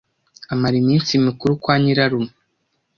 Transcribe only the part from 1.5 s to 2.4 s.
kwa nyirarume.